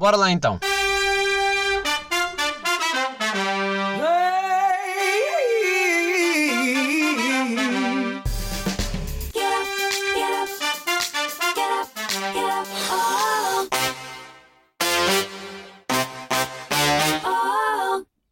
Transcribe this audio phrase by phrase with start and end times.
[0.00, 0.58] Bora lá então.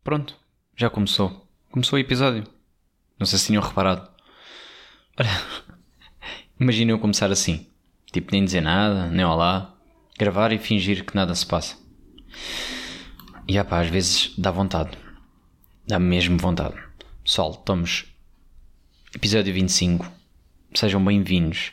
[0.03, 0.35] Pronto,
[0.75, 1.46] já começou.
[1.71, 2.45] Começou o episódio.
[3.19, 4.09] Não sei se tinham reparado.
[5.21, 5.29] Olha,
[6.59, 7.66] imagina eu começar assim.
[8.11, 9.78] Tipo, nem dizer nada, nem olá.
[10.19, 11.77] Gravar e fingir que nada se passa.
[13.46, 14.99] E pá, às vezes dá vontade.
[15.86, 16.75] Dá mesmo vontade.
[17.22, 18.04] Pessoal, estamos.
[19.14, 20.11] Episódio 25.
[20.75, 21.71] Sejam bem-vindos.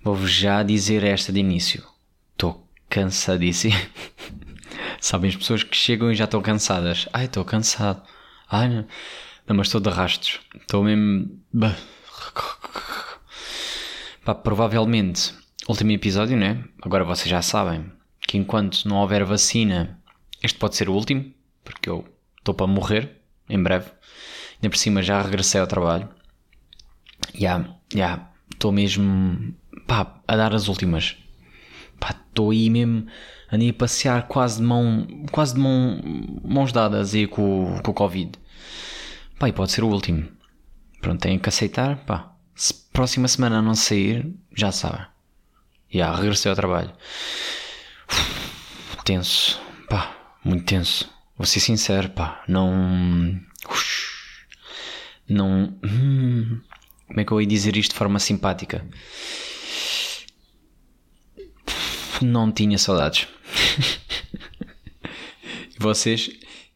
[0.00, 1.84] Vou-vos já dizer esta de início.
[2.34, 3.74] Estou cansadíssimo.
[5.00, 7.08] Sabem as pessoas que chegam e já estão cansadas.
[7.12, 8.00] Ai, estou cansado.
[8.48, 8.86] Ai, não.
[9.44, 10.38] não, mas estou de rastos.
[10.54, 11.42] Estou mesmo.
[14.24, 15.34] Pá, provavelmente,
[15.68, 16.64] último episódio, né?
[16.82, 20.00] Agora vocês já sabem que enquanto não houver vacina,
[20.42, 21.32] este pode ser o último,
[21.64, 22.04] porque eu
[22.38, 23.90] estou para morrer em breve.
[24.56, 26.08] Ainda por cima já regressei ao trabalho.
[27.34, 29.54] Já, já, estou mesmo
[29.86, 31.16] pá, a dar as últimas.
[32.28, 33.06] Estou aí mesmo
[33.50, 36.00] andei a passear quase de mão, quase de mão,
[36.44, 38.32] mãos dadas aí com, com o Covid.
[39.38, 40.28] Pá, e pode ser o último.
[41.00, 42.32] Pronto, tenho que aceitar, pá.
[42.54, 45.06] Se próxima semana não sair, já sabe.
[45.90, 46.92] Já, yeah, regressei ao trabalho.
[48.10, 51.08] Uf, tenso, pá, muito tenso.
[51.36, 53.40] Vou ser sincero, pá, não...
[55.28, 55.78] Não...
[55.84, 56.60] Hum,
[57.06, 58.86] como é que eu ia dizer isto de forma simpática?
[62.20, 63.28] Não tinha saudades.
[65.74, 66.30] e vocês?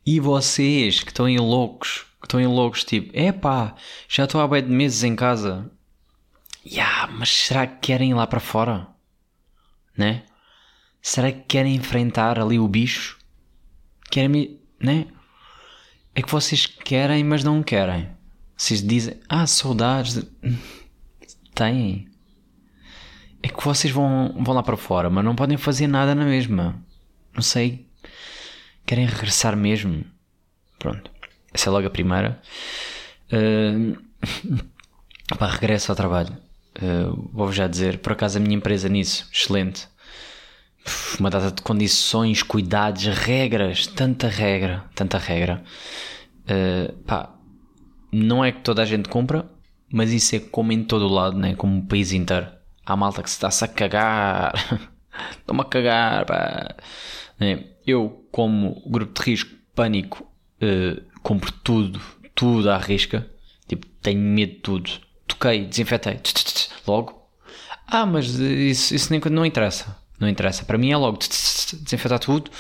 [0.05, 3.75] E vocês que estão em loucos, que estão em loucos, tipo, epá,
[4.09, 5.71] já estou há bem de meses em casa.
[6.65, 8.89] Yeah, mas será que querem ir lá para fora?
[9.97, 10.23] Né?
[11.03, 13.19] Será que querem enfrentar ali o bicho?
[14.11, 15.07] Querem, né?
[16.15, 18.09] É que vocês querem, mas não querem.
[18.57, 20.23] Vocês dizem, ah, saudades.
[21.55, 22.09] Têm.
[23.43, 26.83] É que vocês vão, vão lá para fora, mas não podem fazer nada na mesma.
[27.35, 27.87] Não sei.
[28.85, 30.05] Querem regressar mesmo?
[30.79, 31.11] Pronto.
[31.53, 32.41] Essa é logo a primeira.
[33.33, 33.97] Uh,
[35.41, 36.37] regresso ao trabalho.
[36.81, 39.89] Uh, Vou-vos já dizer, por acaso a minha empresa nisso, excelente.
[41.19, 45.63] Uma data de condições, cuidados, regras, tanta regra, tanta regra.
[46.45, 47.35] Uh, pá,
[48.11, 49.49] não é que toda a gente compra,
[49.93, 51.55] mas isso é como em todo o lado, né?
[51.55, 52.49] como o país inteiro.
[52.85, 54.53] Há malta que se está-se a cagar.
[55.39, 56.75] Estou-me a cagar, pá.
[57.39, 60.27] É, eu, como grupo de risco, pânico,
[60.63, 62.01] uh, compro tudo,
[62.35, 63.29] tudo à risca.
[63.69, 64.91] Tipo, tenho medo de tudo.
[65.27, 67.21] Toquei, desinfetei, tch, tch, tch, logo.
[67.87, 69.97] Ah, mas isso, isso nem, não interessa.
[70.19, 70.65] Não interessa.
[70.65, 72.51] Para mim é logo desinfetar tudo.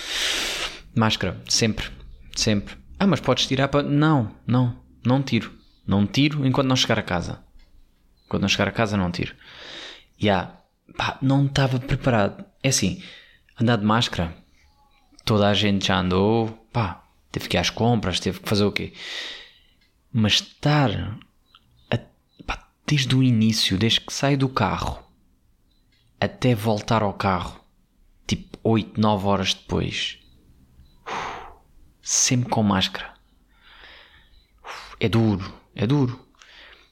[0.94, 1.88] Máscara, sempre,
[2.34, 2.76] sempre.
[2.98, 3.82] Ah, mas podes tirar para.
[3.82, 5.52] Não, não, não tiro.
[5.86, 7.42] Não tiro enquanto não chegar a casa.
[8.28, 9.34] Quando não chegar a casa, não tiro.
[10.18, 10.60] Já, yeah,
[10.96, 12.44] pá, não estava preparado.
[12.62, 13.02] É assim,
[13.60, 14.34] andar de máscara,
[15.24, 18.72] toda a gente já andou, pá, teve que ir às compras, teve que fazer o
[18.72, 18.92] quê?
[20.12, 21.18] Mas estar
[22.90, 25.00] desde o início, desde que sai do carro
[26.20, 27.64] até voltar ao carro,
[28.26, 30.18] tipo 8, 9 horas depois,
[32.02, 33.14] sempre com máscara.
[34.98, 36.28] É duro, é duro.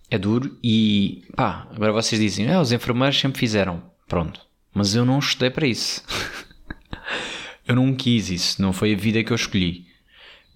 [0.09, 3.83] É duro e pá, agora vocês dizem, ah, os enfermeiros sempre fizeram.
[4.07, 4.41] Pronto.
[4.73, 6.05] Mas eu não estudei para isso.
[7.67, 9.85] eu não quis isso, não foi a vida que eu escolhi.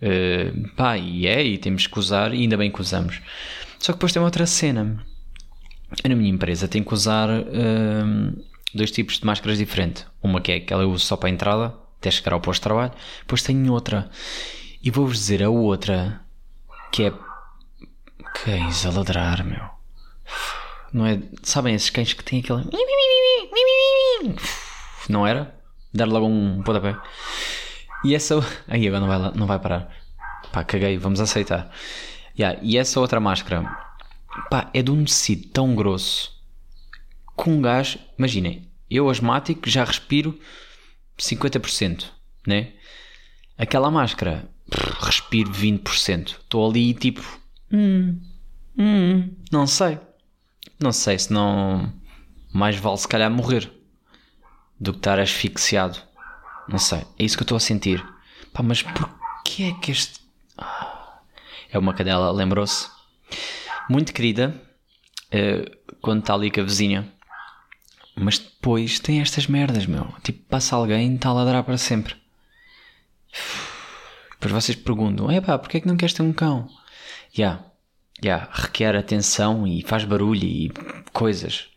[0.00, 3.20] Uh, pá, e é, e temos que usar, e ainda bem que usamos.
[3.80, 5.04] Só que depois tem outra cena.
[6.02, 8.44] Eu, na minha empresa tenho que usar uh,
[8.74, 10.06] dois tipos de máscaras diferentes.
[10.22, 12.64] Uma que é aquela eu uso só para a entrada, até chegar ao posto de
[12.64, 12.92] trabalho.
[13.20, 14.10] Depois tenho outra.
[14.82, 16.20] E vou-vos dizer a outra,
[16.90, 17.12] que é
[18.44, 19.62] cães a ladrar, meu.
[20.92, 21.20] Não é?
[21.42, 22.64] Sabem esses cães que têm aquele.
[25.08, 25.54] Não era?
[25.92, 26.96] Dar logo um pontapé.
[28.04, 28.40] E essa.
[28.66, 29.90] Aí agora não vai, não vai parar.
[30.52, 31.70] Pá, caguei, vamos aceitar.
[32.38, 33.81] Yeah, e essa outra máscara.
[34.50, 36.32] Pá, é de um tecido tão grosso.
[37.36, 37.98] Com um gás.
[38.18, 40.38] Imaginem, eu asmático já respiro
[41.18, 42.04] 50%,
[42.46, 42.72] né?
[43.56, 44.48] Aquela máscara.
[45.00, 46.28] Respiro 20%.
[46.28, 47.22] Estou ali tipo.
[47.70, 48.20] Hum,
[48.78, 49.98] hum, não sei.
[50.80, 51.92] Não sei se não.
[52.52, 53.70] Mais vale se calhar morrer
[54.80, 55.98] do que estar asfixiado.
[56.68, 58.04] Não sei, é isso que eu estou a sentir.
[58.52, 60.20] Pá, mas porquê é que este.
[60.58, 61.20] Ah,
[61.70, 62.90] é uma cadela, lembrou-se?
[63.88, 64.54] Muito querida,
[65.28, 67.12] uh, quando está ali com a vizinha.
[68.14, 70.12] Mas depois tem estas merdas, meu.
[70.22, 72.14] Tipo, passa alguém e está a ladrar para sempre.
[74.32, 76.68] Depois vocês perguntam: é pá, porquê é que não queres ter um cão?
[77.32, 77.64] Já, yeah,
[78.22, 80.70] já, yeah, requer atenção e faz barulho e
[81.12, 81.68] coisas.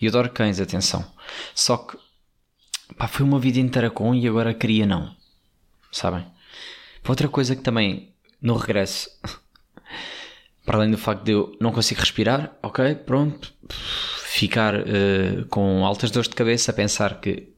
[0.00, 1.04] E adoro cães, atenção.
[1.54, 1.98] Só que,
[2.96, 5.14] pá, foi uma vida inteira com e agora queria não.
[5.90, 6.26] Sabem?
[7.06, 9.10] Outra coisa que também, no regresso,
[10.64, 13.52] para além do facto de eu não conseguir respirar, ok, pronto,
[14.26, 17.48] ficar uh, com altas dores de cabeça a pensar que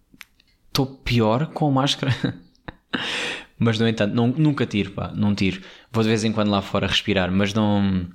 [0.69, 2.15] estou pior com a máscara.
[3.59, 5.63] mas no entanto, não, nunca tiro, pá, não tiro.
[5.93, 8.09] Vou de vez em quando lá fora respirar, mas não,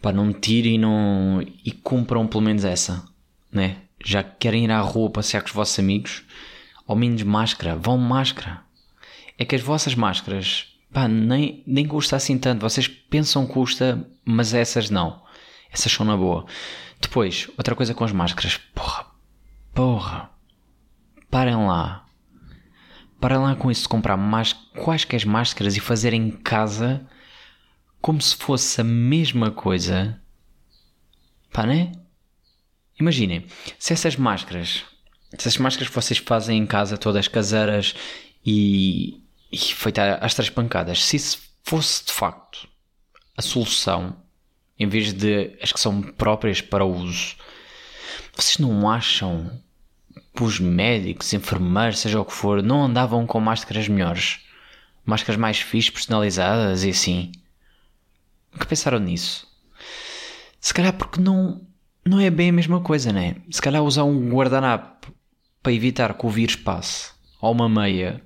[0.00, 3.04] pá, não tiro e não, e cumpram pelo menos essa,
[3.52, 3.76] né?
[4.04, 6.22] Já querem ir à rua passear com os vossos amigos,
[6.86, 8.62] ao menos máscara, vão máscara.
[9.36, 12.62] É que as vossas máscaras pá, nem, nem custa assim tanto.
[12.62, 15.22] Vocês pensam custa, mas essas não.
[15.70, 16.46] Essas são na boa.
[17.00, 18.56] Depois, outra coisa com as máscaras.
[18.74, 19.06] Porra,
[19.74, 20.30] porra.
[21.30, 22.06] Parem lá.
[23.20, 27.06] Parem lá com isso de comprar mais, quaisquer máscaras e fazer em casa
[28.00, 30.20] como se fosse a mesma coisa.
[31.52, 31.92] Pá, né?
[33.00, 33.46] Imaginem,
[33.78, 34.84] se essas máscaras,
[35.30, 37.94] se essas máscaras que vocês fazem em casa, todas caseiras
[38.44, 42.68] e, e feita às três pancadas, se isso fosse de facto
[43.36, 44.16] a solução,
[44.78, 47.36] em vez de as que são próprias para o uso,
[48.34, 49.60] vocês não acham
[50.34, 54.40] que os médicos, enfermeiros, seja o que for, não andavam com máscaras melhores?
[55.04, 57.32] Máscaras mais fixas, personalizadas e assim?
[58.52, 59.48] Nunca pensaram nisso?
[60.60, 61.66] Se calhar porque não,
[62.04, 63.36] não é bem a mesma coisa, né?
[63.50, 65.12] Se calhar usar um guardanapo
[65.62, 67.10] para evitar que o vírus passe,
[67.40, 68.22] ou uma meia,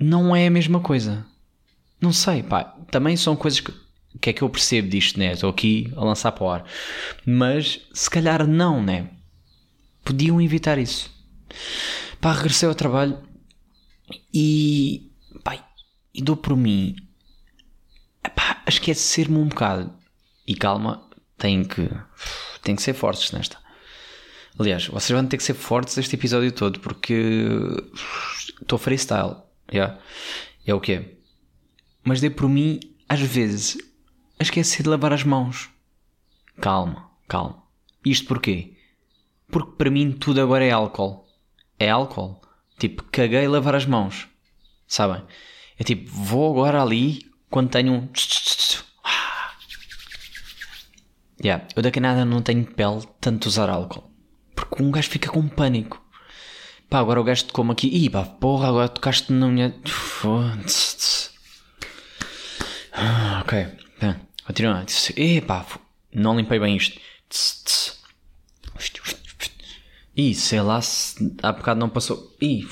[0.00, 1.26] não é a mesma coisa.
[2.00, 2.64] Não sei, pá.
[2.90, 3.72] Também são coisas que.
[4.20, 5.32] que é que eu percebo disto, né?
[5.32, 6.64] Estou aqui a lançar para o ar.
[7.26, 9.10] Mas se calhar não, né?
[10.02, 11.10] Podiam evitar isso.
[12.20, 13.18] Pá, regressei ao trabalho
[14.32, 15.12] e.
[15.44, 15.62] pá,
[16.14, 16.96] e dou por mim.
[18.34, 19.92] Pá, esquecer-me um bocado.
[20.46, 21.06] E calma,
[21.36, 21.88] tem que.
[22.62, 23.58] tem que ser fortes nesta.
[24.58, 27.52] Aliás, vocês vão ter que ser fortes este episódio todo porque
[28.60, 29.49] estou freestyle.
[29.72, 29.98] Yeah.
[30.66, 31.14] É o que é.
[32.04, 33.78] Mas dei por mim, às vezes,
[34.38, 35.70] a esquecer de lavar as mãos.
[36.60, 37.62] Calma, calma.
[38.04, 38.76] Isto porquê?
[39.48, 41.26] Porque para mim tudo agora é álcool.
[41.78, 42.40] É álcool.
[42.78, 44.28] Tipo, caguei lavar as mãos.
[44.86, 45.22] Sabem?
[45.78, 48.08] É tipo, vou agora ali quando tenho um.
[51.42, 51.66] Yeah.
[51.74, 54.10] Eu a nada não tenho pele tanto usar álcool.
[54.54, 56.02] Porque um gajo fica com pânico.
[56.90, 57.86] Pá, agora o gajo te come aqui.
[57.86, 59.72] Ih, pá, porra, agora tocaste na unha.
[59.86, 61.30] Foda-se.
[62.92, 63.64] Ah, ok.
[64.00, 64.20] Tá.
[64.44, 64.84] Continua.
[65.16, 65.64] Ih, pá,
[66.12, 67.00] não limpei bem isto.
[70.16, 72.36] Ih, sei lá se há bocado não passou.
[72.42, 72.66] Ih,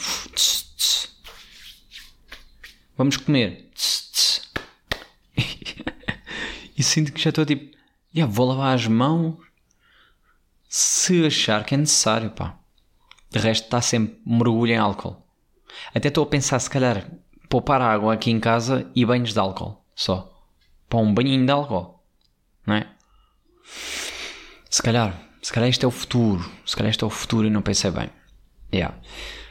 [2.96, 3.70] vamos comer.
[6.76, 7.78] e sinto que já estou tipo.
[8.12, 9.36] Já vou lavar as mãos
[10.68, 12.58] se achar que é necessário, pá.
[13.30, 15.22] De resto, está sempre mergulho em álcool.
[15.94, 17.10] Até estou a pensar, se calhar,
[17.48, 19.82] poupar água aqui em casa e banhos de álcool.
[19.94, 20.32] Só.
[20.88, 22.02] Para um banhinho de álcool.
[22.66, 22.88] Não é?
[24.70, 25.20] Se calhar.
[25.42, 26.50] Se calhar isto é o futuro.
[26.64, 28.10] Se calhar isto é o futuro e não pensei bem.
[28.72, 28.96] Yeah.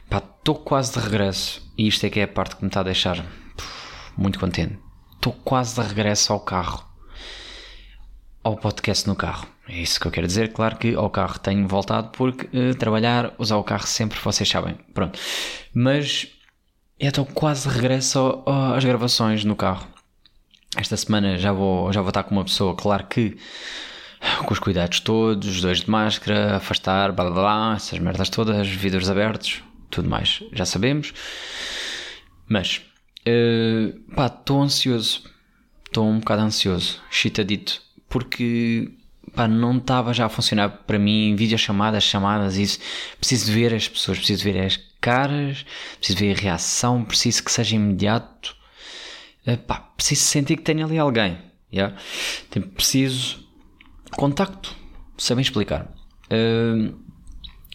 [0.10, 1.62] Pá, estou quase de regresso.
[1.78, 3.26] E isto é que é a parte que me está a deixar
[4.18, 4.80] muito contente.
[5.16, 6.86] Estou quase de regresso ao carro.
[8.44, 9.48] Ao podcast no carro.
[9.68, 10.54] É isso que eu quero dizer.
[10.54, 14.76] Claro que ao carro tenho voltado porque uh, trabalhar, usar o carro sempre, vocês sabem.
[14.94, 15.20] Pronto.
[15.74, 16.28] Mas
[17.00, 19.88] então quase regresso às gravações no carro.
[20.76, 23.38] Esta semana já vou, já vou estar com uma pessoa, claro que
[24.46, 28.68] com os cuidados todos, os dois de máscara, afastar, blá blá blá, essas merdas todas,
[28.68, 31.14] vidros abertos, tudo mais, já sabemos.
[32.48, 32.82] Mas,
[33.28, 35.24] uh, pá, estou ansioso.
[35.86, 38.92] Estou um bocado ansioso, chitadito, porque
[39.38, 42.80] pá, não estava já a funcionar para mim, videochamadas, chamadas, isso.
[43.20, 45.64] Preciso ver as pessoas, preciso ver as caras,
[46.00, 48.56] preciso ver a reação, preciso que seja imediato.
[49.68, 51.38] Pá, preciso sentir que tenho ali alguém.
[51.72, 51.96] Yeah?
[52.50, 53.48] Tipo, preciso
[54.12, 54.76] contacto,
[55.18, 55.94] sabem explicar.
[56.32, 56.94] Uh,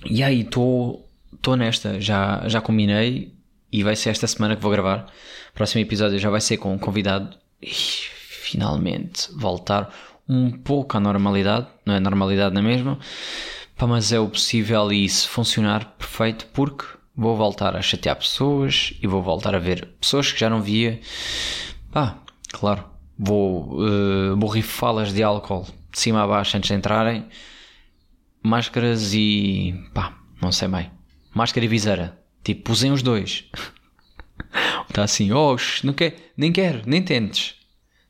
[0.05, 1.09] e aí, estou
[1.57, 3.35] nesta, já, já combinei
[3.71, 5.07] e vai ser esta semana que vou gravar.
[5.55, 7.39] Próximo episódio já vai ser com um convidado.
[7.63, 9.95] Finalmente voltar
[10.29, 12.99] um pouco à normalidade, não é normalidade na mesma,
[13.77, 18.95] pá, mas é o possível e se funcionar perfeito porque vou voltar a chatear pessoas
[19.03, 21.01] e vou voltar a ver pessoas que já não via.
[21.91, 22.19] Pá,
[22.51, 22.85] claro,
[23.19, 27.27] vou uh, borrifá-las de álcool de cima a baixo antes de entrarem.
[28.43, 29.75] Máscaras e.
[29.95, 30.91] pá, não sei bem.
[31.35, 32.19] Máscara e viseira.
[32.43, 33.45] Tipo, usem os dois.
[34.89, 37.55] Está assim, oh, não quer, nem quero, nem tentes.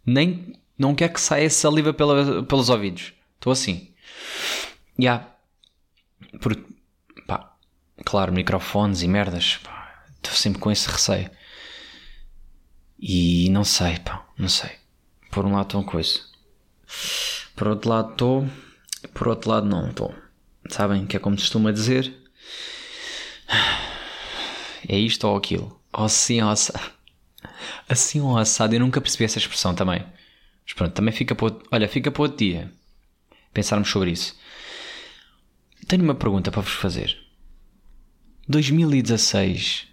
[0.04, 3.12] Nem, não quer que saia saliva pela, pelos ouvidos.
[3.34, 3.92] Estou assim.
[4.98, 5.04] Já.
[5.04, 5.28] Yeah.
[7.26, 7.54] Pá,
[8.04, 9.60] claro, microfones e merdas.
[10.16, 11.30] Estou sempre com esse receio.
[12.98, 14.70] E não sei, pá, não sei.
[15.30, 16.20] Por um lado estou uma coisa.
[17.56, 18.48] Por outro lado estou.
[19.12, 20.14] Por outro lado não estou.
[20.68, 22.14] Sabem que é como costuma dizer.
[24.88, 25.80] É isto ou aquilo.
[25.92, 26.90] Assim ou assado.
[27.88, 28.74] Assim ou assado.
[28.74, 30.04] Eu nunca percebi essa expressão também.
[30.64, 31.68] Mas pronto, também fica para outro...
[31.70, 32.72] Olha, fica para outro dia.
[33.52, 34.38] Pensarmos sobre isso.
[35.86, 37.16] Tenho uma pergunta para vos fazer.
[38.48, 39.88] 2016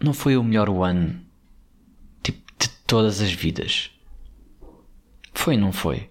[0.00, 1.22] não foi o melhor ano
[2.92, 3.90] todas as vidas.
[5.32, 6.10] Foi, não foi?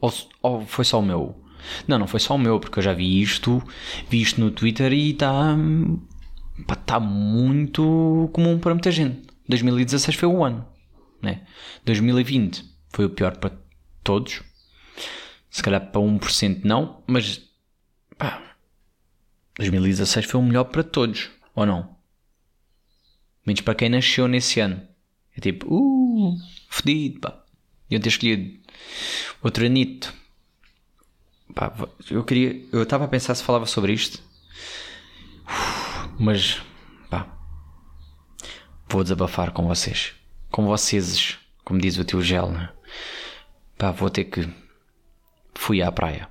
[0.00, 1.38] Ou, ou foi só o meu?
[1.86, 3.62] Não, não foi só o meu, porque eu já vi isto,
[4.08, 5.54] vi isto no Twitter e está.
[6.70, 9.26] está muito comum para muita gente.
[9.46, 10.66] 2016 foi o ano,
[11.24, 11.46] né?
[11.84, 13.56] 2020 foi o pior para
[14.02, 14.42] todos.
[15.50, 17.42] Se calhar para 1% não, mas
[18.18, 18.56] pá,
[19.56, 21.96] 2016 foi o melhor para todos, ou não?
[23.46, 24.86] Menos para quem nasceu nesse ano.
[25.36, 26.36] É tipo, uh,
[26.68, 27.44] fedido, pá.
[27.90, 28.58] Eu ter escolhido
[29.42, 30.12] outro anito.
[31.54, 31.72] Pá,
[32.10, 32.66] eu queria.
[32.72, 34.22] Eu estava a pensar se falava sobre isto.
[36.18, 36.60] Mas,
[37.10, 37.36] pá.
[38.88, 40.14] Vou desabafar com vocês.
[40.54, 42.70] Com vocês, como diz o tio Gel, né?
[43.76, 44.48] Pá, vou ter que.
[45.52, 46.28] Fui à praia.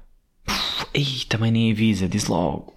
[0.93, 2.73] Ei, também nem avisa, diz logo.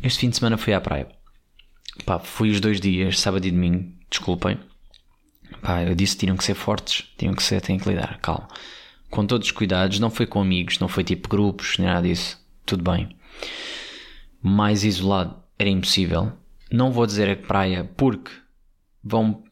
[0.00, 1.08] Este fim de semana fui à praia.
[2.06, 4.56] Pá, fui os dois dias, sábado e domingo desculpem.
[5.60, 8.46] Pá, eu disse que tinham que ser fortes, tinham que ser, têm que lidar, calma.
[9.10, 12.40] Com todos os cuidados, não foi com amigos, não foi tipo grupos, nem nada disso.
[12.64, 13.16] Tudo bem.
[14.40, 16.32] Mais isolado era impossível.
[16.70, 18.30] Não vou dizer a praia porque
[19.02, 19.42] vão.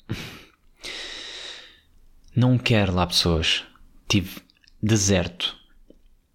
[2.35, 3.65] Não quero lá pessoas.
[4.09, 4.41] Tive
[4.83, 5.57] deserto.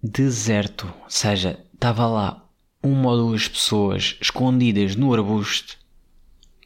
[0.01, 0.93] Deserto.
[1.03, 2.49] Ou seja, estava lá
[2.83, 5.77] uma ou duas pessoas escondidas no arbusto.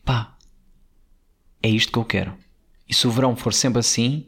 [0.03, 0.37] Pá,
[1.63, 2.37] é isto que eu quero.
[2.87, 4.25] E se o verão for sempre assim,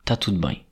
[0.00, 0.64] está tudo bem.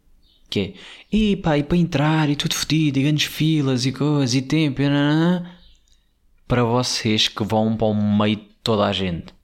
[0.48, 0.74] Que é,
[1.10, 4.80] e pá, e para entrar, e tudo fedido, e grandes filas, e coisas, e tempo,
[4.82, 4.86] e
[6.46, 9.35] para vocês que vão para o meio de toda a gente.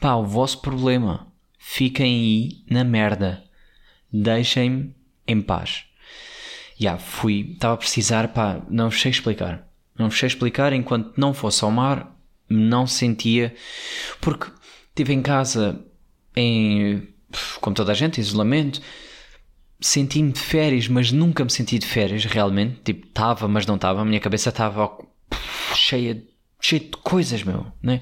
[0.00, 1.32] Pá, o vosso problema.
[1.58, 3.42] Fiquem aí na merda.
[4.12, 4.94] Deixem-me
[5.26, 5.84] em paz.
[6.78, 9.66] Já, yeah, fui, estava a precisar, pá, não vos sei explicar.
[9.98, 12.14] Não vos sei explicar, enquanto não fosse ao mar,
[12.48, 13.54] não sentia.
[14.20, 14.50] Porque
[14.96, 15.78] Estive em casa,
[16.34, 17.06] em,
[17.60, 18.80] como toda a gente, isolamento.
[19.78, 22.80] Senti-me de férias, mas nunca me senti de férias realmente.
[22.82, 24.00] Tipo, estava, mas não estava.
[24.00, 24.90] A minha cabeça estava
[25.74, 26.24] cheia,
[26.58, 27.66] cheia de coisas, meu.
[27.82, 28.00] Né?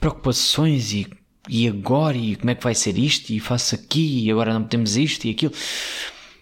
[0.00, 1.06] Preocupações e,
[1.48, 4.64] e agora, e como é que vai ser isto, e faço aqui, e agora não
[4.64, 5.52] temos isto e aquilo.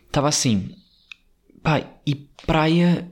[0.07, 0.75] Estava assim.
[1.63, 2.15] Pai, e
[2.47, 3.11] praia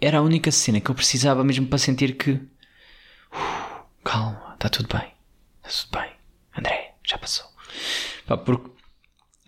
[0.00, 2.32] era a única cena que eu precisava mesmo para sentir que.
[2.32, 5.12] Uh, calma, está tudo bem.
[5.64, 6.12] Está tudo bem.
[6.56, 7.46] André, já passou.
[8.26, 8.70] Pá, porque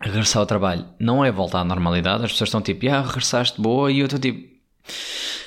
[0.01, 2.25] regressar ao trabalho não é voltar à normalidade.
[2.25, 4.49] As pessoas estão tipo, ah, regressaste boa, e eu estou tipo,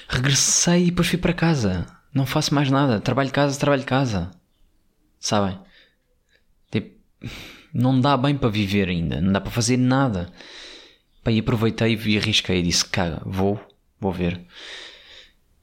[0.07, 1.85] regressei e depois fui para casa.
[2.13, 2.99] Não faço mais nada.
[2.99, 4.31] Trabalho casa, trabalho casa.
[5.19, 5.57] Sabem?
[7.73, 9.21] Não dá bem para viver ainda.
[9.21, 10.31] Não dá para fazer nada.
[11.23, 13.59] Pá, e aproveitei e arrisquei e disse, caga, vou,
[13.99, 14.41] vou ver.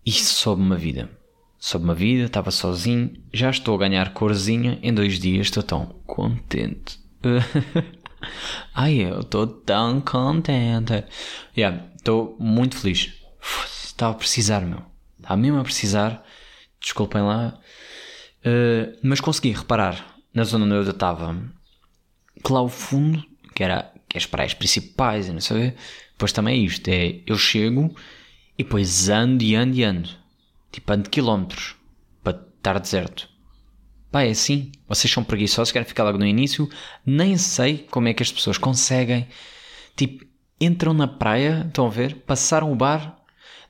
[0.04, 1.10] Isso soube uma vida
[1.58, 5.86] soube uma vida, estava sozinho, já estou a ganhar corzinha, em dois dias estou tão
[6.06, 7.00] contente.
[8.74, 11.04] Ai, eu estou tão contente.
[11.56, 13.12] Yeah, estou muito feliz.
[13.84, 14.82] Estava a precisar, meu.
[15.18, 16.24] Estava mesmo a precisar.
[16.80, 17.58] Desculpem lá.
[18.40, 21.36] Uh, mas consegui reparar na zona onde eu estava
[22.44, 25.74] que lá ao fundo, que era que é as praias principais e não sei,
[26.12, 27.94] depois também é isto: é eu chego
[28.56, 30.08] e depois ando e ando e ando
[30.70, 31.76] tipo ando quilómetros
[32.22, 33.28] para estar deserto.
[34.10, 34.72] Pá, é assim.
[34.88, 36.68] Vocês são preguiçosos, querem ficar logo no início.
[37.04, 39.28] Nem sei como é que as pessoas conseguem.
[39.96, 40.24] Tipo,
[40.60, 42.16] entram na praia, estão a ver?
[42.16, 43.18] Passaram o bar.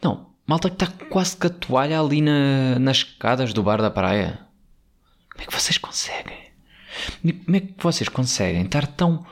[0.02, 3.90] Não, malta que está quase com a toalha ali na, nas escadas do bar da
[3.90, 4.46] praia.
[5.32, 6.37] Como é que vocês conseguem?
[7.44, 9.24] Como é que vocês conseguem estar tão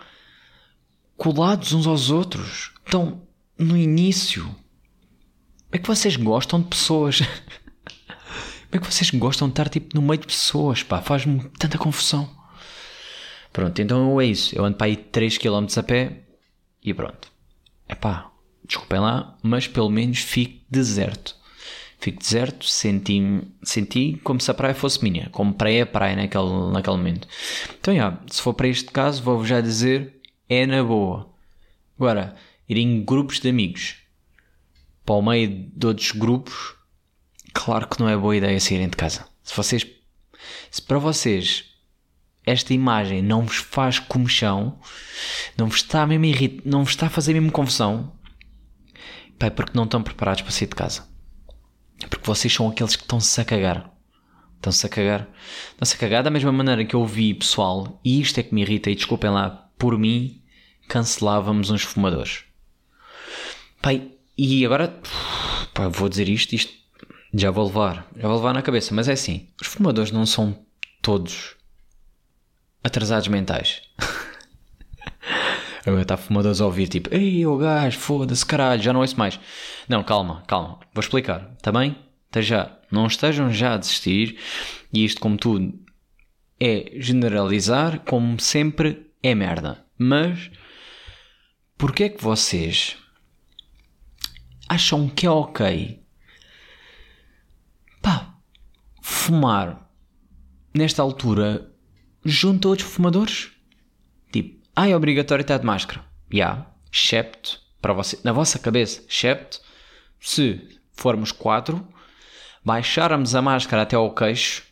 [1.17, 2.73] colados uns aos outros?
[2.91, 3.23] Tão
[3.59, 4.55] no início?
[5.77, 7.21] é que vocês gostam de pessoas?
[8.71, 10.83] Como é que vocês gostam de estar tipo no meio de pessoas?
[10.83, 12.29] Pá, faz-me tanta confusão.
[13.53, 14.57] Pronto, então é isso.
[14.57, 16.25] Eu ando para aí 3km a pé
[16.83, 17.31] e pronto.
[17.89, 18.31] É pá,
[18.65, 21.37] desculpem lá, mas pelo menos fico deserto.
[21.99, 26.73] Fico deserto, senti, senti como se a praia fosse minha, como praia é praia naquele,
[26.73, 27.27] naquele momento.
[27.81, 31.29] Então, já, se for para este caso, vou-vos já dizer, é na boa.
[31.99, 32.37] Agora,
[32.69, 33.97] ir em grupos de amigos
[35.05, 36.75] para o meio de outros grupos,
[37.55, 39.27] claro que não é boa ideia saírem de casa.
[39.43, 39.87] Se vocês,
[40.71, 41.77] se para vocês
[42.45, 44.79] esta imagem não vos faz comichão,
[45.57, 46.63] não vos está mesmo irrit...
[46.65, 48.13] não vos está a fazer mesmo confusão,
[49.39, 51.09] pá, é porque não estão preparados para sair de casa.
[52.11, 53.91] Porque vocês são aqueles que estão-se a cagar.
[54.57, 55.29] Estão-se a cagar.
[55.71, 58.63] Estão-se a cagar da mesma maneira que eu vi pessoal, e isto é que me
[58.63, 60.43] irrita, e desculpem lá, por mim,
[60.89, 62.45] cancelávamos uns fumadores.
[63.81, 65.01] Pai, e agora,
[65.73, 66.73] pá, vou dizer isto, isto
[67.33, 70.65] já vou levar, já vou levar na cabeça, mas é assim, os fumadores não são
[71.03, 71.55] todos
[72.83, 73.83] atrasados mentais.
[75.87, 79.39] Agora está fumadores a ouvir tipo, ei, o gajo, foda-se, caralho, já não ouço mais.
[79.89, 81.97] Não, calma, calma, vou explicar, está bem?
[82.25, 84.39] Esteja, não estejam já a desistir,
[84.93, 85.79] e isto, como tudo,
[86.59, 89.87] é generalizar, como sempre, é merda.
[89.97, 90.51] Mas,
[91.79, 92.97] porquê é que vocês
[94.69, 96.03] acham que é ok
[98.03, 98.35] pá,
[99.01, 99.89] fumar
[100.75, 101.73] nesta altura
[102.25, 103.56] junto a outros fumadores?
[104.79, 106.01] Ah, é obrigatório estar de máscara.
[106.31, 109.59] Já, yeah, excepto, para você, na vossa cabeça, excepto
[110.21, 111.87] se formos quatro,
[112.63, 114.65] baixarmos a máscara até ao queixo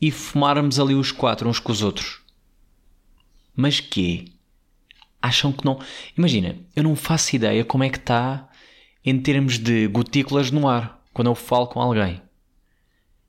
[0.00, 2.22] e fumarmos ali os quatro uns com os outros.
[3.56, 4.32] Mas que?
[5.20, 5.80] Acham que não?
[6.16, 8.48] Imagina, eu não faço ideia como é que está
[9.04, 12.22] em termos de gotículas no ar quando eu falo com alguém.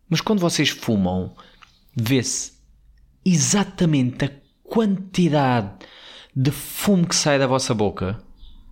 [0.08, 1.36] Mas quando vocês fumam,
[1.96, 2.54] vê-se
[3.26, 4.32] exatamente a
[4.64, 5.86] quantidade
[6.36, 8.22] de fumo que sai da vossa boca,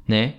[0.07, 0.35] né?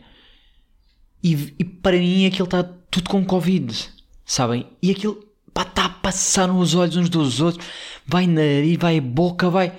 [1.23, 3.91] E, e para mim aquilo está tudo com Covid,
[4.25, 4.67] sabem?
[4.83, 7.65] E aquilo está a passar nos olhos uns dos outros,
[8.07, 9.73] vai nariz, vai boca, vai.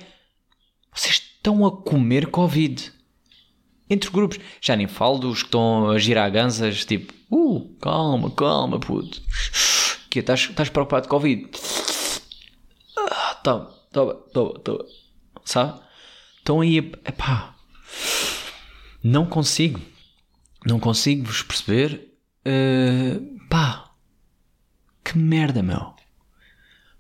[0.94, 2.92] Vocês estão a comer Covid.
[3.90, 4.40] Entre grupos.
[4.62, 9.22] Já nem falo dos que estão a girar ganzas, tipo, uh, calma, calma, puto.
[10.10, 11.50] Que estás preocupado com Covid?
[12.98, 14.86] Ah, toma, toma, toma, toma.
[15.44, 15.80] Sabe?
[16.44, 17.56] Estão aí, epá.
[19.02, 19.80] Não consigo.
[20.66, 22.18] Não consigo vos perceber.
[22.46, 23.92] Uh, pá.
[25.06, 25.94] Que merda, meu.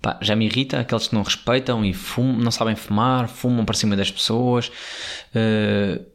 [0.01, 3.75] Pá, já me irrita aqueles que não respeitam e fumam, não sabem fumar, fumam para
[3.75, 4.71] cima das pessoas
[5.35, 6.05] uh,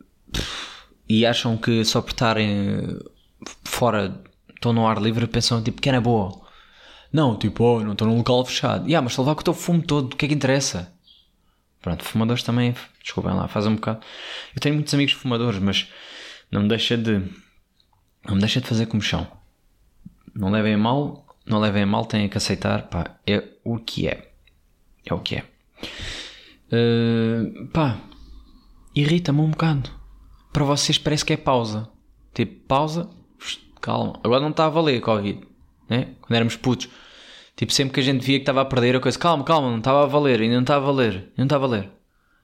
[1.07, 2.99] e acham que só por estarem
[3.62, 4.23] fora,
[4.55, 6.49] estão no ar livre, pensam tipo que era boa.
[7.12, 8.87] Não, tipo, oh, não estou num local fechado.
[8.87, 10.97] Yeah, mas estou a levar com o teu fumo todo, o que é que interessa?
[11.81, 14.01] Pronto, fumadores também, desculpem lá, faz um bocado.
[14.55, 15.88] Eu tenho muitos amigos fumadores, mas
[16.51, 17.23] não me deixa de.
[18.27, 19.27] Não me deixa de fazer como chão.
[20.35, 24.09] Não levem a mal, não levem a mal, têm que aceitar, pá, é o que
[24.09, 24.33] é.
[25.05, 25.45] É o que é.
[26.71, 27.99] Uh, pá,
[28.95, 29.91] irrita-me um bocado.
[30.53, 31.88] Para vocês parece que é pausa.
[32.35, 33.09] Tipo, pausa,
[33.81, 34.21] calma.
[34.23, 35.41] Agora não está a valer Covid,
[35.88, 36.14] né?
[36.21, 36.88] Quando éramos putos.
[37.59, 39.79] Tipo, sempre que a gente via que estava a perder a coisa, calma, calma, não
[39.79, 41.90] estava a valer, ainda não está a valer, ainda não está a valer.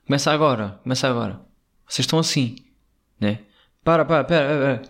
[0.04, 1.40] Começa agora, começa agora.
[1.86, 2.56] Vocês estão assim,
[3.20, 3.38] né?
[3.84, 4.82] Para, para, para, para.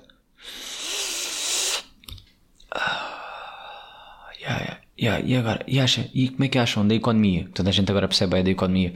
[2.71, 5.63] Ah, yeah, yeah, yeah, e agora?
[5.69, 7.47] E, acha, e como é que acham da economia?
[7.53, 8.95] Toda a gente agora percebe bem da economia.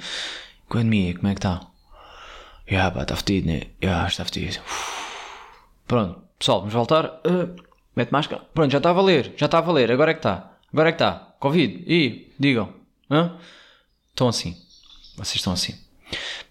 [0.67, 1.61] Economia, como é que está?
[2.71, 3.65] Yeah, pá, está fedido, né?
[3.83, 4.63] Yeah, está fedido.
[5.87, 7.21] Pronto, pessoal, vamos voltar.
[7.27, 7.55] Uh,
[7.95, 8.43] mete máscara.
[8.55, 10.48] Pronto, já está a valer, já está a valer, agora é que está.
[10.73, 11.13] Agora é que está.
[11.41, 11.85] Covid.
[11.87, 12.73] E digam.
[13.11, 13.39] Hã?
[14.11, 14.57] Estão assim.
[15.17, 15.79] Vocês estão assim.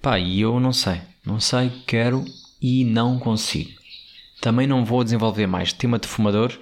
[0.01, 1.01] Pá, e eu não sei.
[1.25, 2.23] Não sei, quero
[2.62, 3.77] e não consigo.
[4.41, 6.58] Também não vou desenvolver mais tema de fumador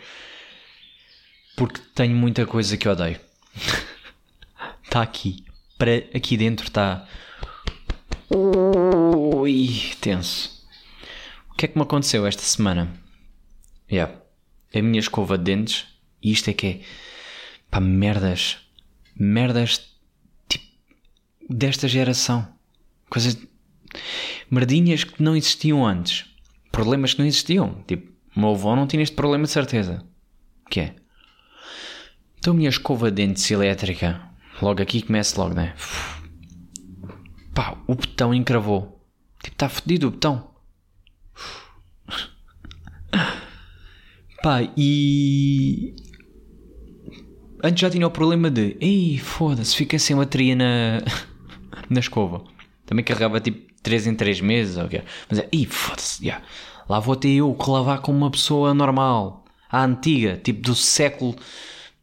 [1.55, 3.19] porque tenho muita coisa que odeio.
[4.83, 5.45] Está aqui.
[5.77, 7.07] Para, aqui dentro está.
[8.29, 9.69] Ui,
[10.01, 10.65] tenso.
[11.51, 12.91] O que é que me aconteceu esta semana?
[13.89, 14.13] Yeah.
[14.73, 15.85] A minha escova de dentes.
[16.21, 16.81] E isto é que é
[17.75, 18.57] Pá, merdas.
[19.19, 19.91] Merdas
[20.47, 20.65] tipo
[21.49, 22.47] desta geração.
[23.09, 23.37] Coisas.
[24.49, 26.25] Merdinhas que não existiam antes.
[26.71, 27.83] Problemas que não existiam.
[27.85, 30.07] Tipo, o meu avô não tinha este problema de certeza.
[30.69, 30.95] Que é?
[32.39, 34.21] Então minha escova de dentes elétrica.
[34.61, 35.75] Logo aqui começa logo, né?
[37.53, 39.05] Pá, o botão encravou.
[39.43, 40.49] Tipo, está fodido o botão.
[44.41, 45.93] Pá, e
[47.63, 51.01] Antes já tinha o problema de, ei, foda-se, fica sem bateria na,
[51.89, 52.43] na escova.
[52.85, 54.89] Também carregava tipo 3 em 3 meses, ou
[55.29, 56.45] Mas é, ei, foda-se, yeah.
[56.87, 61.35] lá vou ter eu que lavar como uma pessoa normal, a antiga, tipo do século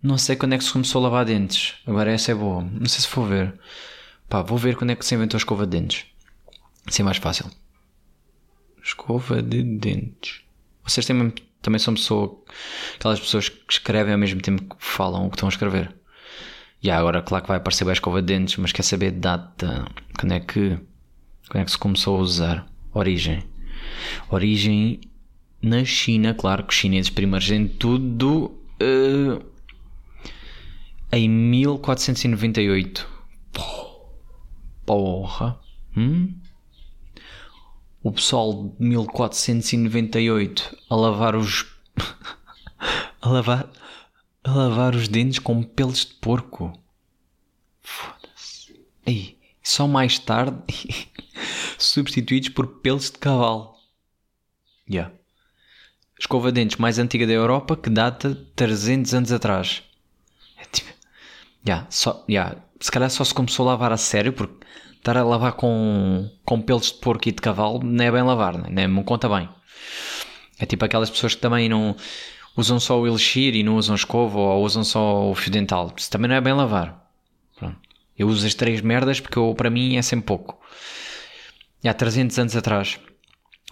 [0.03, 1.75] Não sei quando é que se começou a lavar dentes.
[1.87, 2.63] Agora essa é boa.
[2.63, 3.59] Não sei se vou ver.
[4.29, 6.07] Pá, vou ver quando é que se inventou a escova de dentes.
[6.87, 7.47] Assim é mais fácil.
[8.83, 10.43] Escova de dentes.
[10.85, 12.43] Vocês têm mesmo, também são pessoa,
[12.97, 15.95] aquelas pessoas que escrevem ao mesmo tempo que falam o que estão a escrever.
[16.83, 19.87] E agora, claro que vai aparecer a escova de dentes, mas quer saber data.
[20.19, 20.77] Quando é que,
[21.49, 22.67] quando é que se começou a usar?
[22.93, 23.45] Origem.
[24.29, 25.01] Origem
[25.63, 28.59] na China, claro que os chineses primeiros em tudo.
[28.83, 29.45] Uh,
[31.13, 33.09] em 1498.
[34.85, 35.61] Porra.
[35.97, 36.35] Hum?
[38.03, 41.67] O pessoal de 1498 a lavar os.
[43.23, 43.71] a lavar.
[44.43, 46.73] a lavar os dentes com pelos de porco.
[47.81, 48.85] Foda-se.
[49.07, 50.63] Aí, só mais tarde
[51.79, 53.77] substituídos por pelos de cavalo.
[54.91, 55.15] Yeah.
[56.19, 59.83] Escova de dentes mais antiga da Europa que data de 300 anos atrás.
[60.57, 60.93] É tipo.
[61.67, 62.61] Yeah, só, yeah.
[62.81, 64.67] Se calhar só se começou a lavar a sério porque
[65.03, 68.57] estar a lavar com, com pelos de porco e de cavalo não é bem lavar,
[68.57, 68.87] não é?
[68.87, 69.49] Não conta bem.
[70.61, 71.97] É tipo aquelas pessoas que também não
[72.57, 75.93] usam só o elixir e não usam escova ou usam só o fio dental.
[75.97, 77.05] Isso também não é bem lavar.
[77.57, 77.77] Pronto.
[78.17, 80.61] Eu uso as três merdas porque eu, para mim é sempre pouco.
[81.83, 83.01] E há 300 anos atrás,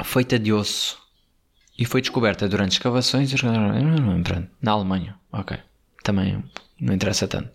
[0.02, 1.00] feita de osso
[1.78, 3.32] e foi descoberta durante escavações
[4.60, 5.16] na Alemanha.
[5.32, 5.56] Ok.
[6.02, 6.42] Também
[6.80, 7.50] não interessa tanto.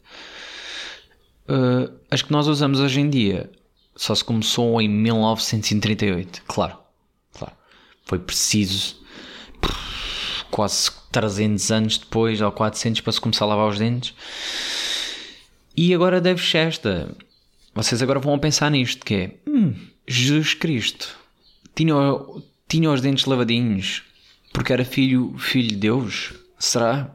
[1.49, 3.51] Uh, as que nós usamos hoje em dia
[3.95, 6.43] só se começou em 1938.
[6.47, 6.77] Claro,
[7.33, 7.53] claro.
[8.05, 9.03] Foi preciso
[10.51, 14.13] quase 300 anos depois, ou 400, para se começar a lavar os dentes.
[15.75, 17.15] E agora deves esta.
[17.73, 19.35] Vocês agora vão pensar nisto, que é...
[19.47, 19.75] Hum,
[20.07, 21.17] Jesus Cristo
[21.75, 21.95] tinha,
[22.69, 24.03] tinha os dentes lavadinhos
[24.55, 26.33] porque era filho, filho de Deus?
[26.57, 27.13] Será?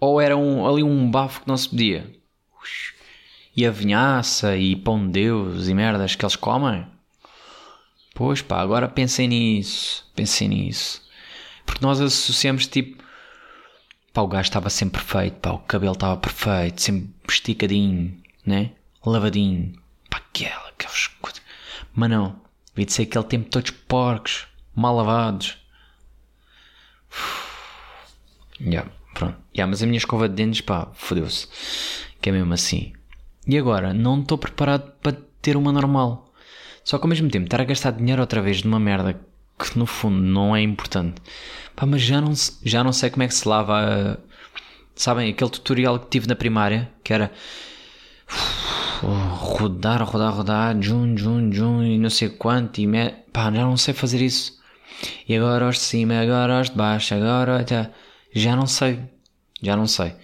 [0.00, 2.10] Ou era um, ali um bafo que não se pedia?
[3.58, 6.86] E a vinhaça e pão de Deus e merdas que eles comem?
[8.14, 10.08] Pois pá, agora pensem nisso.
[10.14, 11.02] Pensem nisso.
[11.66, 13.02] Porque nós associamos tipo.
[14.12, 18.70] Pá, o gajo estava sempre perfeito, pá, o cabelo estava perfeito, sempre esticadinho, né?
[19.04, 19.72] Lavadinho.
[20.08, 21.10] Pá, aquela, aqueles.
[21.92, 22.40] Mas não.
[22.68, 25.58] Devia de ser aquele tempo todos porcos, mal lavados.
[28.60, 29.36] Yeah, pronto.
[29.52, 31.48] Yeah, mas a minha escova de dentes, pá, fodeu-se.
[32.20, 32.92] Que é mesmo assim.
[33.48, 36.30] E agora, não estou preparado para ter uma normal.
[36.84, 39.18] Só que ao mesmo tempo, estar a gastar dinheiro outra vez numa merda
[39.58, 41.20] que no fundo não é importante.
[41.74, 42.32] Pá, mas já não,
[42.62, 43.78] já não sei como é que se lava.
[43.78, 44.18] A...
[44.94, 47.32] Sabem, aquele tutorial que tive na primária, que era
[49.00, 53.10] rodar, rodar, rodar, jun, jun, jun, e não sei quanto, e me...
[53.32, 54.58] pá, já não sei fazer isso.
[55.28, 57.64] E agora os de cima, agora os de baixo, agora
[58.34, 59.00] já não sei.
[59.62, 60.14] Já não sei.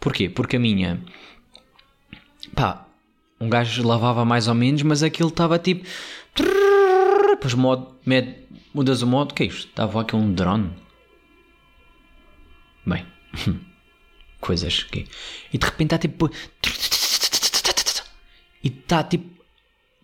[0.00, 0.28] Porquê?
[0.28, 1.00] Porque a minha
[2.54, 2.86] pá,
[3.40, 5.86] um gajo lavava mais ou menos, mas aquilo estava tipo.
[6.34, 8.36] Depois modo, med,
[8.74, 9.68] mudas o modo, que é isto?
[9.68, 10.72] Estava aqui um drone.
[12.84, 13.06] Bem,
[14.40, 15.06] coisas que.
[15.52, 16.30] E de repente está tipo.
[18.62, 19.40] E está tipo.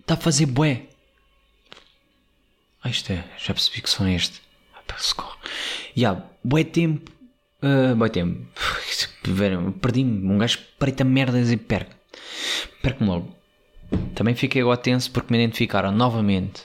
[0.00, 0.86] Está a fazer bué.
[2.82, 3.24] Ah, isto é.
[3.38, 4.40] Já percebi que som é este.
[5.94, 7.10] E há bué tempo.
[7.62, 8.46] Uh, bué tempo.
[9.80, 10.26] Perdi-me.
[10.26, 11.95] Um gajo preita merdas e perca.
[12.86, 13.34] Perco-me logo.
[14.14, 16.62] Também fiquei agora tenso porque me identificaram novamente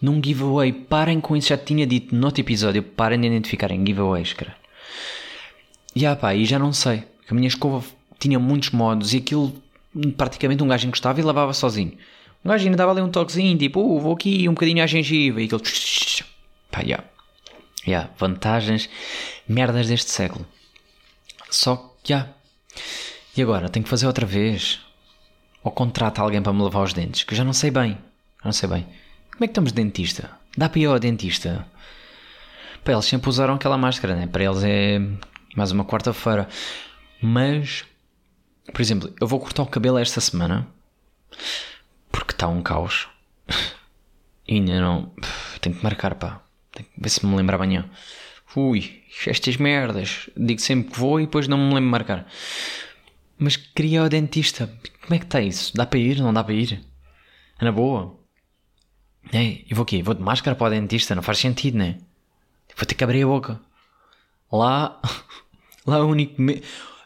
[0.00, 0.72] num giveaway.
[0.72, 2.82] Parem com isso, já tinha dito no outro episódio.
[2.82, 4.56] Parem de identificarem giveaways, cara.
[5.94, 7.04] E ah, pá, e já não sei.
[7.28, 7.84] A minha escova
[8.18, 9.52] tinha muitos modos e aquilo
[10.16, 11.98] praticamente um gajo encostava e lavava sozinho.
[12.42, 15.42] Um gajo ainda dava ali um toquezinho, tipo, uh, vou aqui um bocadinho à gengiva
[15.42, 15.60] e aquilo.
[16.70, 17.04] Pá, já.
[17.86, 18.08] Yeah.
[18.16, 18.88] Vantagens,
[19.46, 20.46] merdas deste século.
[21.50, 22.14] Só que.
[22.14, 22.32] Yeah.
[23.36, 24.80] E agora, tenho que fazer outra vez?
[25.62, 27.22] Ou contrata alguém para me lavar os dentes?
[27.24, 27.98] Que eu já não sei bem.
[28.44, 28.82] Não sei bem.
[29.32, 30.30] Como é que estamos de dentista?
[30.56, 31.66] Dá para ir ao dentista?
[32.82, 34.26] Para eles sempre usaram aquela máscara, né?
[34.26, 35.00] Para eles é
[35.56, 36.48] mais uma quarta-feira.
[37.20, 37.84] Mas,
[38.72, 40.66] por exemplo, eu vou cortar o cabelo esta semana
[42.10, 43.08] porque está um caos.
[44.44, 45.12] E ainda não.
[45.60, 46.42] Tenho que marcar, pá.
[46.72, 47.88] Tenho que ver se me lembro amanhã.
[48.56, 50.28] Ui, estas merdas.
[50.36, 52.26] Digo sempre que vou e depois não me lembro de marcar.
[53.38, 54.68] Mas queria o dentista.
[55.02, 55.76] Como é que está isso?
[55.76, 56.20] Dá para ir?
[56.20, 56.80] Não dá para ir?
[57.58, 58.18] É na boa?
[59.32, 60.02] É, e vou aqui?
[60.02, 61.14] Vou de máscara para o dentista?
[61.14, 61.98] Não faz sentido, né?
[62.76, 63.60] Vou ter que abrir a boca.
[64.50, 65.00] Lá.
[65.86, 66.40] Lá o único.
[66.40, 66.62] Me...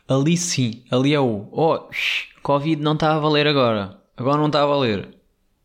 [0.08, 0.84] Ali sim.
[0.90, 1.48] Ali é o.
[1.50, 1.88] Oh,
[2.42, 3.98] Covid não está a valer agora.
[4.16, 5.08] Agora não está a valer.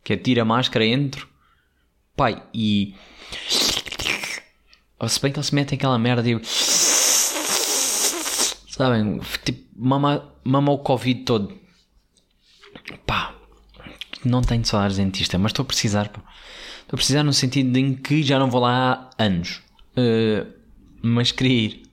[0.04, 1.28] Que é tira a máscara, entro.
[2.16, 2.96] Pai, e.
[5.08, 6.40] Se bem que se mete aquela merda e.
[8.68, 9.20] Sabem?
[9.44, 11.61] Tipo, mama, mama o Covid todo.
[13.06, 13.36] Pá,
[14.24, 16.10] não tenho saudades de dentista, mas estou a precisar.
[16.10, 16.22] Pá.
[16.82, 19.62] Estou a precisar no sentido em que já não vou lá há anos.
[19.98, 20.52] Uh,
[21.02, 21.84] mas queria ir.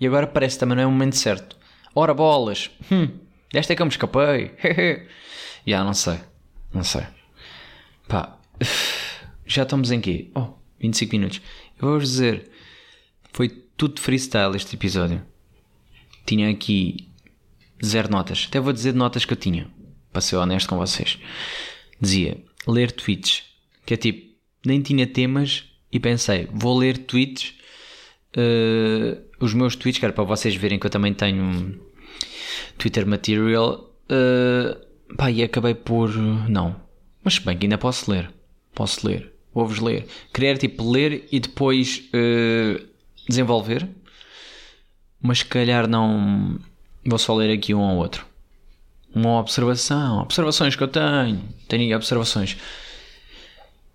[0.00, 1.56] E agora parece que também não é o momento certo.
[1.94, 2.70] Ora bolas!
[2.90, 3.08] Hum,
[3.52, 4.52] desta é que eu me escapei.
[5.66, 6.18] Já não sei.
[6.72, 7.06] Não sei.
[8.08, 8.36] Pá,
[9.46, 10.30] já estamos em quê?
[10.34, 11.40] Oh, 25 minutos.
[11.80, 12.50] Eu vou-vos dizer,
[13.32, 15.22] foi tudo freestyle este episódio.
[16.26, 17.08] Tinha aqui
[17.84, 18.46] zero notas.
[18.48, 19.70] Até vou dizer notas que eu tinha,
[20.14, 21.18] para ser honesto com vocês.
[22.00, 23.42] Dizia, ler tweets.
[23.84, 24.32] Que é tipo,
[24.64, 27.52] nem tinha temas e pensei, vou ler tweets.
[28.36, 31.78] Uh, os meus tweets, que era para vocês verem que eu também tenho
[32.78, 33.92] Twitter Material.
[34.04, 36.16] Uh, pá, e acabei por.
[36.48, 36.76] Não.
[37.22, 38.32] Mas bem que ainda posso ler.
[38.72, 39.32] Posso ler.
[39.52, 40.06] Vou-vos ler.
[40.32, 42.86] Querer tipo ler e depois uh,
[43.28, 43.88] desenvolver.
[45.20, 46.58] Mas se calhar não.
[47.04, 48.24] Vou só ler aqui um ou outro.
[49.14, 50.18] Uma observação.
[50.20, 51.42] Observações que eu tenho.
[51.68, 52.56] Tenho observações.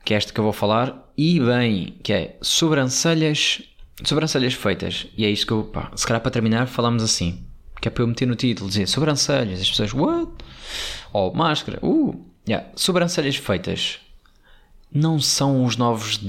[0.05, 1.11] Que é esta que eu vou falar.
[1.17, 3.61] E bem, que é sobrancelhas.
[4.03, 5.07] Sobrancelhas feitas.
[5.17, 5.63] E é isto que eu.
[5.63, 7.45] Pá, se calhar para terminar, falamos assim.
[7.81, 9.59] Que é para eu meter no título, dizer sobrancelhas.
[9.59, 10.31] As pessoas, what?
[11.11, 11.79] Ou máscara.
[11.83, 12.25] Uh!
[12.47, 12.67] Yeah.
[12.75, 13.99] Sobrancelhas feitas
[14.91, 16.19] não são os novos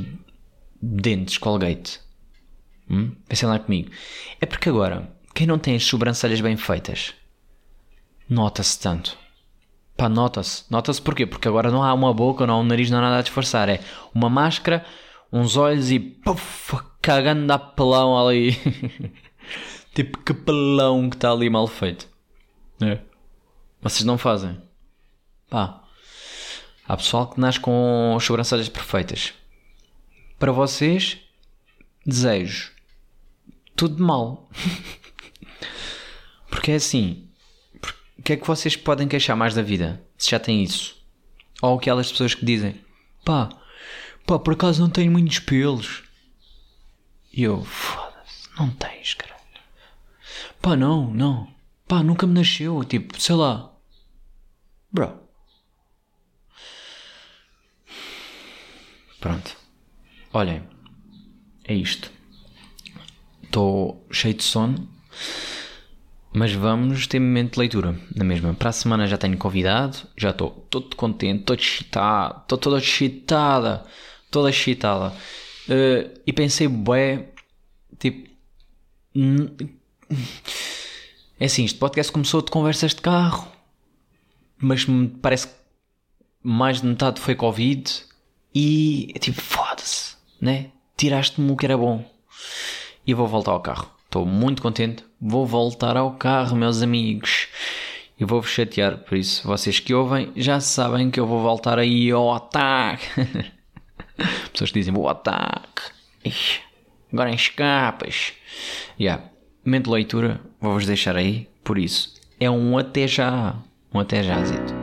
[0.82, 2.00] dentes Colgate.
[2.88, 3.12] Hum?
[3.28, 3.90] Pensem lá comigo.
[4.40, 7.14] É porque agora, quem não tem as sobrancelhas bem feitas,
[8.30, 9.18] nota-se tanto.
[9.96, 10.64] Pá, nota-se.
[10.70, 11.26] Nota-se porquê?
[11.26, 13.68] Porque agora não há uma boca, não há um nariz, não há nada a disfarçar.
[13.68, 13.80] É
[14.14, 14.86] uma máscara,
[15.30, 18.52] uns olhos e puf, cagando a pelão ali.
[19.94, 22.08] tipo, que pelão que está ali mal feito.
[22.80, 23.00] É.
[23.82, 24.58] Vocês não fazem.
[25.50, 25.80] Pá,
[26.90, 29.32] Há pessoal que nasce com as sobrancelhas perfeitas.
[30.40, 31.18] Para vocês,
[32.04, 32.72] desejo
[33.76, 34.50] tudo de mal.
[36.50, 37.29] Porque é assim.
[38.20, 40.04] O que é que vocês podem queixar mais da vida?
[40.18, 40.94] Se já têm isso.
[41.62, 42.78] Ou aquelas pessoas que dizem:
[43.24, 43.48] pá,
[44.26, 46.02] pá, por acaso não tenho muitos pelos.
[47.32, 49.34] E eu, foda-se, não tens, cara.
[50.60, 51.48] Pá, não, não.
[51.88, 52.84] Pá, nunca me nasceu.
[52.84, 53.72] Tipo, sei lá.
[54.92, 55.18] Bro.
[59.18, 59.56] Pronto.
[60.30, 60.62] Olhem,
[61.64, 62.12] é isto.
[63.42, 64.86] Estou cheio de sono,
[66.32, 68.54] mas vamos ter momento de leitura na mesma.
[68.54, 73.84] Para a semana já tenho convidado, já estou todo contente, todo excitado, estou toda excitada,
[74.30, 75.12] toda excitada.
[75.68, 77.28] Uh, e pensei, bué,
[77.98, 78.30] tipo.
[81.38, 83.50] É assim, este podcast começou de conversas de carro,
[84.58, 85.54] mas me parece que
[86.42, 87.90] mais de metade foi Covid
[88.54, 90.70] e é tipo, foda-se, né?
[90.96, 92.04] Tiraste-me o que era bom.
[93.06, 93.90] E vou voltar ao carro.
[94.10, 95.04] Estou muito contente.
[95.20, 97.46] Vou voltar ao carro, meus amigos.
[98.18, 102.10] E vou-vos chatear, por isso, vocês que ouvem já sabem que eu vou voltar aí
[102.10, 103.06] ao ataque.
[104.50, 105.92] Pessoas que dizem, o ataque.
[107.12, 108.32] Agora em escapas.
[108.98, 109.22] Yeah.
[109.64, 111.48] Momento de leitura, vou-vos deixar aí.
[111.62, 113.54] Por isso, é um até já.
[113.94, 114.79] Um até já, Zito.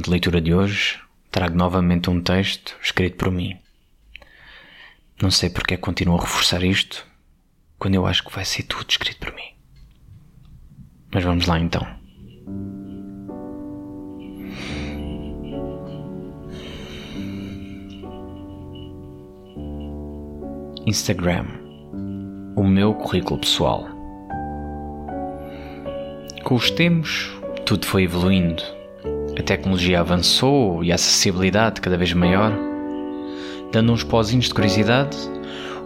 [0.00, 0.98] De leitura de hoje,
[1.30, 3.56] trago novamente um texto escrito por mim.
[5.20, 7.06] Não sei porque que continuo a reforçar isto,
[7.78, 9.52] quando eu acho que vai ser tudo escrito por mim.
[11.12, 11.86] Mas vamos lá então.
[20.86, 21.46] Instagram.
[22.56, 23.86] O meu currículo pessoal.
[26.42, 27.30] Com os tempos,
[27.66, 28.79] tudo foi evoluindo
[29.40, 32.52] a tecnologia avançou e a acessibilidade cada vez maior.
[33.72, 35.16] Dando uns pozinhos de curiosidade,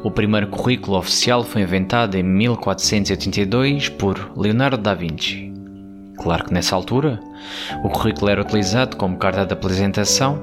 [0.03, 5.53] o primeiro currículo oficial foi inventado em 1482 por Leonardo da Vinci.
[6.19, 7.21] Claro que nessa altura,
[7.85, 10.43] o currículo era utilizado como carta de apresentação,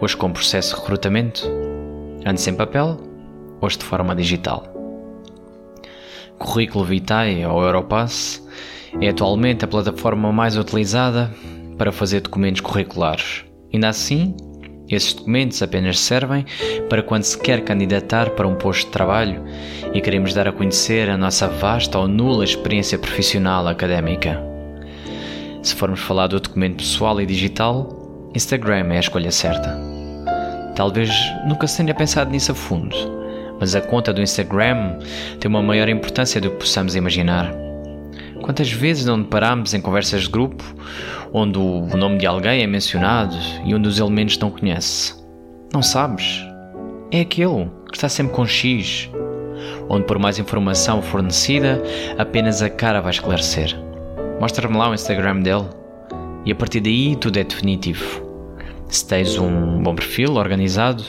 [0.00, 1.46] hoje como processo de recrutamento,
[2.24, 2.98] antes em papel,
[3.60, 4.64] hoje de forma digital.
[6.38, 8.42] Currículo Vitae ou Europass
[8.98, 11.30] é atualmente a plataforma mais utilizada
[11.80, 13.42] para fazer documentos curriculares.
[13.72, 14.36] Ainda assim,
[14.86, 16.44] esses documentos apenas servem
[16.90, 19.42] para quando se quer candidatar para um posto de trabalho
[19.94, 24.38] e queremos dar a conhecer a nossa vasta ou nula experiência profissional académica.
[25.62, 29.74] Se formos falar do documento pessoal e digital, Instagram é a escolha certa.
[30.76, 31.10] Talvez
[31.48, 32.94] nunca se tenha pensado nisso a fundo,
[33.58, 34.98] mas a conta do Instagram
[35.40, 37.50] tem uma maior importância do que possamos imaginar.
[38.42, 40.62] Quantas vezes não deparamos em conversas de grupo
[41.32, 45.14] onde o nome de alguém é mencionado e onde os elementos não conhece?
[45.72, 46.44] Não sabes?
[47.10, 49.10] É aquele que está sempre com X,
[49.88, 51.82] onde por mais informação fornecida,
[52.18, 53.76] apenas a cara vai esclarecer.
[54.40, 55.66] Mostra-me lá o Instagram dele
[56.44, 58.28] e a partir daí tudo é definitivo.
[58.88, 61.04] Se tens um bom perfil organizado,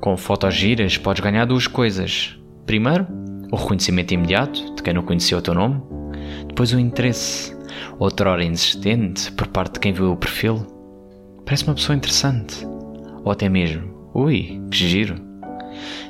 [0.00, 2.38] com fotos giras, podes ganhar duas coisas.
[2.64, 3.06] Primeiro,
[3.52, 5.82] o reconhecimento imediato de quem não conhecia o teu nome.
[6.46, 7.54] Depois, o interesse,
[7.98, 10.66] outrora insistente, por parte de quem viu o perfil.
[11.44, 12.66] Parece uma pessoa interessante.
[13.24, 15.16] Ou até mesmo, ui, que giro.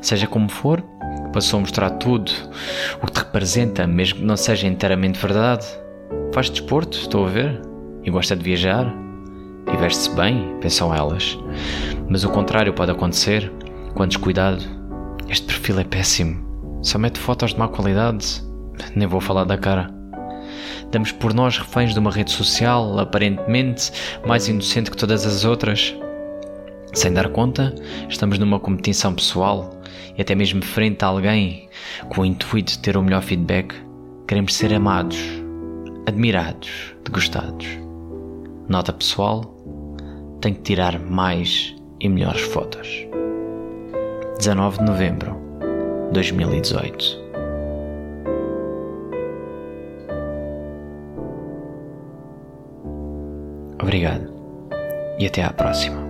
[0.00, 0.82] Seja como for,
[1.32, 2.30] passou a mostrar tudo
[3.02, 5.66] o que te representa, mesmo que não seja inteiramente verdade.
[6.32, 7.60] Faz desporto, estou a ver,
[8.04, 8.92] e gosta de viajar,
[9.72, 11.38] e veste-se bem, pensam elas.
[12.08, 13.52] Mas o contrário pode acontecer
[13.94, 14.62] quando descuidado.
[15.28, 16.80] Este perfil é péssimo.
[16.82, 18.42] Só mete fotos de má qualidade.
[18.94, 19.97] Nem vou falar da cara.
[20.90, 23.92] Damos por nós reféns de uma rede social, aparentemente
[24.26, 25.94] mais inocente que todas as outras.
[26.94, 27.74] Sem dar conta,
[28.08, 29.78] estamos numa competição pessoal
[30.16, 31.68] e até mesmo frente a alguém
[32.08, 33.74] com o intuito de ter o melhor feedback,
[34.26, 35.18] queremos ser amados,
[36.06, 37.66] admirados, degustados.
[38.68, 39.54] Nota pessoal:
[40.40, 43.06] tenho que tirar mais e melhores fotos.
[44.38, 45.36] 19 de novembro
[46.12, 47.27] 2018
[53.80, 54.32] Obrigado
[55.18, 56.07] e até à próxima.